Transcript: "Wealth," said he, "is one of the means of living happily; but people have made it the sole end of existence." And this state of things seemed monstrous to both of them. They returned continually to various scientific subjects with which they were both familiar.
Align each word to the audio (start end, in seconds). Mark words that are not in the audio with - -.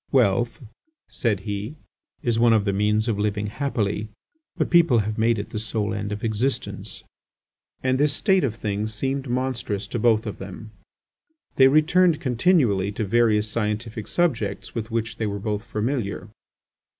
"Wealth," 0.11 0.63
said 1.09 1.41
he, 1.41 1.75
"is 2.23 2.39
one 2.39 2.53
of 2.53 2.65
the 2.65 2.73
means 2.73 3.07
of 3.07 3.19
living 3.19 3.45
happily; 3.45 4.09
but 4.55 4.71
people 4.71 4.97
have 4.97 5.19
made 5.19 5.37
it 5.37 5.51
the 5.51 5.59
sole 5.59 5.93
end 5.93 6.11
of 6.11 6.23
existence." 6.23 7.03
And 7.83 7.99
this 7.99 8.11
state 8.11 8.43
of 8.43 8.55
things 8.55 8.95
seemed 8.95 9.29
monstrous 9.29 9.85
to 9.89 9.99
both 9.99 10.25
of 10.25 10.39
them. 10.39 10.71
They 11.57 11.67
returned 11.67 12.19
continually 12.19 12.91
to 12.93 13.05
various 13.05 13.47
scientific 13.47 14.07
subjects 14.07 14.73
with 14.73 14.89
which 14.89 15.17
they 15.17 15.27
were 15.27 15.37
both 15.37 15.63
familiar. 15.65 16.29